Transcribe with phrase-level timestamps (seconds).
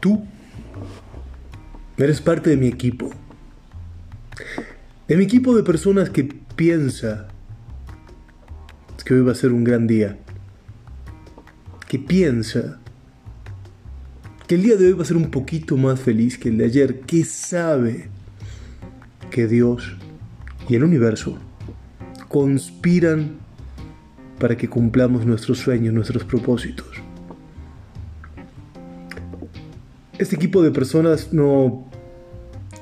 [0.00, 0.24] Tú
[1.96, 3.10] eres parte de mi equipo.
[5.06, 7.28] De mi equipo de personas que piensa
[9.04, 10.18] que hoy va a ser un gran día.
[11.88, 12.78] Que piensa
[14.46, 16.66] que el día de hoy va a ser un poquito más feliz que el de
[16.66, 17.00] ayer.
[17.00, 18.08] Que sabe
[19.30, 19.96] que Dios
[20.68, 21.36] y el universo
[22.28, 23.38] conspiran
[24.38, 27.09] para que cumplamos nuestros sueños, nuestros propósitos.
[30.20, 31.90] Este equipo de personas no,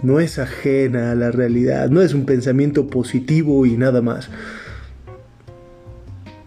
[0.02, 4.28] no es ajena a la realidad, no es un pensamiento positivo y nada más.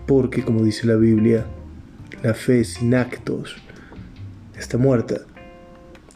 [0.05, 1.45] Porque, como dice la Biblia,
[2.23, 3.55] la fe sin actos
[4.59, 5.21] está muerta.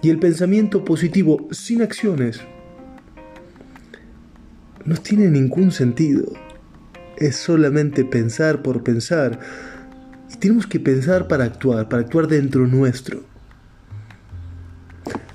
[0.02, 2.42] Y el pensamiento positivo sin acciones
[4.84, 6.34] no tiene ningún sentido
[7.16, 9.40] es solamente pensar por pensar.
[10.34, 13.35] Y tenemos que pensar para actuar, para actuar dentro nuestro.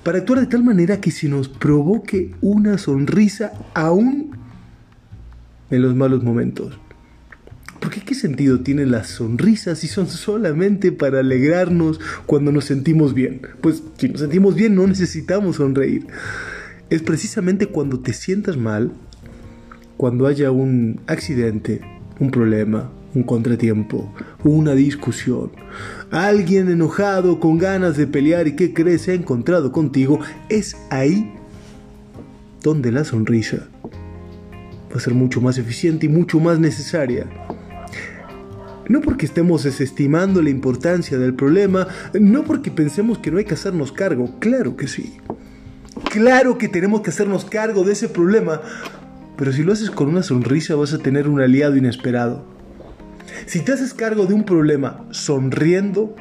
[0.03, 4.31] Para actuar de tal manera que si nos provoque una sonrisa aún
[5.69, 6.79] en los malos momentos.
[7.79, 13.41] Porque qué sentido tienen las sonrisas si son solamente para alegrarnos cuando nos sentimos bien?
[13.61, 16.05] Pues si nos sentimos bien no necesitamos sonreír.
[16.89, 18.91] Es precisamente cuando te sientas mal
[20.01, 21.79] cuando haya un accidente,
[22.19, 25.51] un problema, un contratiempo, una discusión,
[26.11, 31.33] alguien enojado con ganas de pelear y que cree se ha encontrado contigo, es ahí
[32.61, 33.67] donde la sonrisa
[34.91, 37.27] va a ser mucho más eficiente y mucho más necesaria.
[38.87, 41.87] No porque estemos desestimando la importancia del problema,
[42.19, 45.17] no porque pensemos que no hay que hacernos cargo, claro que sí.
[46.11, 48.61] Claro que tenemos que hacernos cargo de ese problema,
[49.37, 52.50] pero si lo haces con una sonrisa vas a tener un aliado inesperado.
[53.45, 56.15] Si te haces cargo de un problema sonriendo,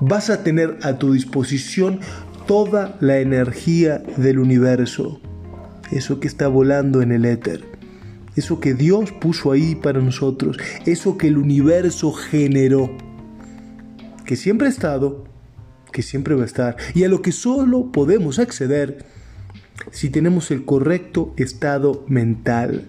[0.00, 2.00] vas a tener a tu disposición
[2.46, 5.20] toda la energía del universo.
[5.90, 7.64] Eso que está volando en el éter.
[8.34, 10.58] Eso que Dios puso ahí para nosotros.
[10.86, 12.90] Eso que el universo generó.
[14.24, 15.24] Que siempre ha estado,
[15.92, 16.76] que siempre va a estar.
[16.94, 19.04] Y a lo que solo podemos acceder
[19.90, 22.88] si tenemos el correcto estado mental.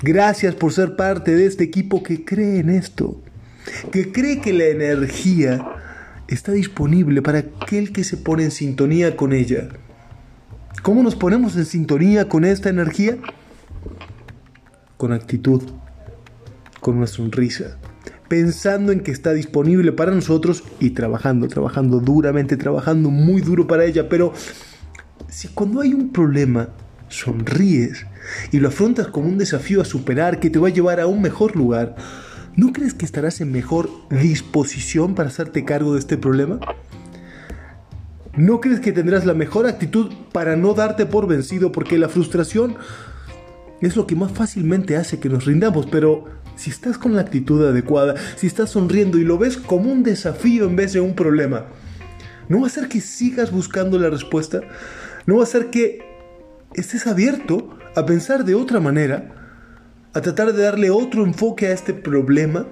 [0.00, 3.20] Gracias por ser parte de este equipo que cree en esto,
[3.90, 5.66] que cree que la energía
[6.28, 9.70] está disponible para aquel que se pone en sintonía con ella.
[10.82, 13.16] ¿Cómo nos ponemos en sintonía con esta energía?
[14.96, 15.64] Con actitud,
[16.80, 17.78] con una sonrisa,
[18.28, 23.84] pensando en que está disponible para nosotros y trabajando, trabajando duramente, trabajando muy duro para
[23.84, 24.32] ella, pero
[25.28, 26.68] si cuando hay un problema
[27.08, 28.06] sonríes
[28.52, 31.20] y lo afrontas como un desafío a superar que te va a llevar a un
[31.22, 31.96] mejor lugar,
[32.56, 36.60] ¿no crees que estarás en mejor disposición para hacerte cargo de este problema?
[38.36, 41.72] ¿No crees que tendrás la mejor actitud para no darte por vencido?
[41.72, 42.76] Porque la frustración
[43.80, 47.64] es lo que más fácilmente hace que nos rindamos, pero si estás con la actitud
[47.66, 51.66] adecuada, si estás sonriendo y lo ves como un desafío en vez de un problema,
[52.48, 54.62] ¿no va a ser que sigas buscando la respuesta?
[55.28, 56.00] no va a ser que
[56.72, 59.28] estés abierto a pensar de otra manera,
[60.12, 62.66] a tratar de darle otro enfoque a este problema.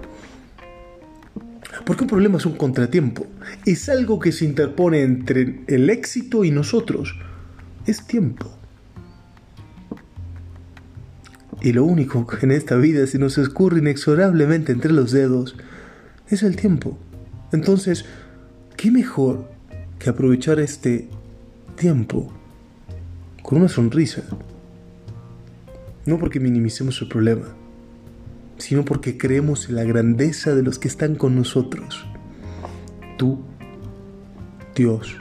[1.85, 3.27] Porque un problema es un contratiempo,
[3.65, 7.15] es algo que se interpone entre el éxito y nosotros,
[7.87, 8.53] es tiempo.
[11.61, 15.57] Y lo único que en esta vida se nos escurre inexorablemente entre los dedos
[16.29, 16.99] es el tiempo.
[17.53, 18.05] Entonces,
[18.77, 19.49] ¿qué mejor
[19.99, 21.09] que aprovechar este
[21.77, 22.33] tiempo
[23.43, 24.25] con una sonrisa.
[26.07, 27.55] No porque minimicemos el problema,
[28.59, 32.07] sino porque creemos en la grandeza de los que están con nosotros.
[33.19, 33.41] Tú,
[34.75, 35.17] Dios,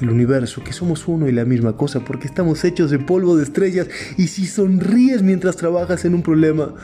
[0.00, 3.44] el universo, que somos uno y la misma cosa, porque estamos hechos de polvo de
[3.44, 6.74] estrellas, y si sonríes mientras trabajas en un problema,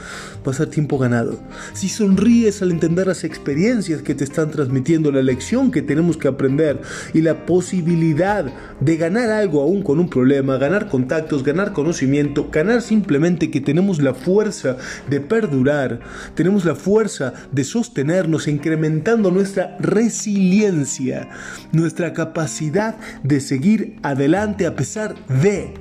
[0.46, 1.38] va a ser tiempo ganado.
[1.72, 6.28] Si sonríes al entender las experiencias que te están transmitiendo, la lección que tenemos que
[6.28, 6.80] aprender
[7.12, 8.46] y la posibilidad
[8.80, 14.00] de ganar algo aún con un problema, ganar contactos, ganar conocimiento, ganar simplemente que tenemos
[14.00, 14.76] la fuerza
[15.08, 16.00] de perdurar,
[16.34, 21.28] tenemos la fuerza de sostenernos, incrementando nuestra resiliencia,
[21.72, 25.74] nuestra capacidad de seguir adelante a pesar de.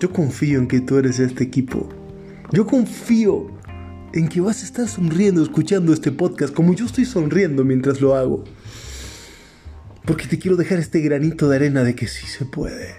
[0.00, 1.88] Yo confío en que tú eres este equipo.
[2.52, 3.46] Yo confío
[4.12, 8.14] en que vas a estar sonriendo escuchando este podcast como yo estoy sonriendo mientras lo
[8.14, 8.44] hago.
[10.04, 12.96] Porque te quiero dejar este granito de arena de que sí se puede.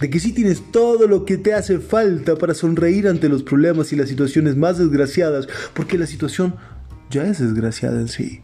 [0.00, 3.92] de que sí tienes todo lo que te hace falta para sonreír ante los problemas
[3.92, 6.54] y las situaciones más desgraciadas, porque la situación
[7.10, 8.42] ya es desgraciada en sí.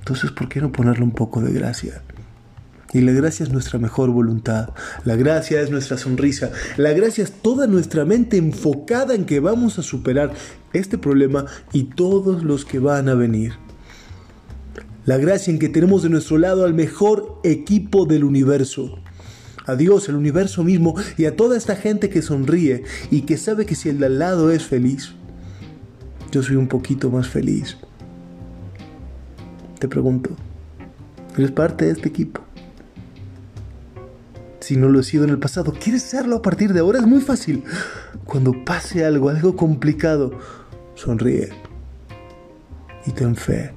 [0.00, 2.02] Entonces, ¿por qué no ponerle un poco de gracia?
[2.92, 4.70] Y la gracia es nuestra mejor voluntad,
[5.04, 9.78] la gracia es nuestra sonrisa, la gracia es toda nuestra mente enfocada en que vamos
[9.78, 10.32] a superar
[10.72, 13.54] este problema y todos los que van a venir.
[15.04, 18.98] La gracia en que tenemos de nuestro lado al mejor equipo del universo.
[19.66, 23.66] A Dios, el universo mismo y a toda esta gente que sonríe y que sabe
[23.66, 25.14] que si el de al lado es feliz,
[26.36, 27.78] yo soy un poquito más feliz.
[29.78, 30.36] Te pregunto,
[31.34, 32.42] ¿eres parte de este equipo?
[34.60, 36.98] Si no lo he sido en el pasado, ¿quieres serlo a partir de ahora?
[36.98, 37.64] Es muy fácil.
[38.26, 40.38] Cuando pase algo, algo complicado,
[40.94, 41.48] sonríe
[43.06, 43.72] y ten fe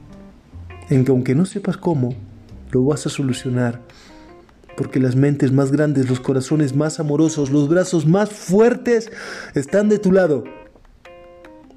[0.90, 2.14] en que aunque no sepas cómo,
[2.72, 3.82] lo vas a solucionar.
[4.76, 9.12] Porque las mentes más grandes, los corazones más amorosos, los brazos más fuertes
[9.54, 10.44] están de tu lado.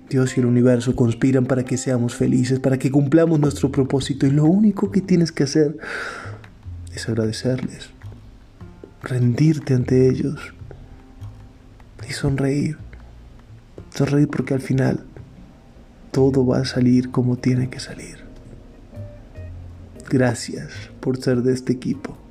[0.09, 4.31] Dios y el universo conspiran para que seamos felices, para que cumplamos nuestro propósito y
[4.31, 5.77] lo único que tienes que hacer
[6.95, 7.91] es agradecerles,
[9.03, 10.53] rendirte ante ellos
[12.09, 12.77] y sonreír.
[13.95, 15.05] Sonreír porque al final
[16.11, 18.19] todo va a salir como tiene que salir.
[20.11, 22.22] Gracias por ser de este equipo.